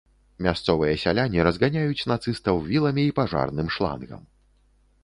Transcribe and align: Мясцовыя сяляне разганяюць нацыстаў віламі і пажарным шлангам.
Мясцовыя 0.45 0.95
сяляне 1.03 1.45
разганяюць 1.47 2.07
нацыстаў 2.13 2.55
віламі 2.71 3.03
і 3.11 3.17
пажарным 3.21 3.67
шлангам. 3.79 4.21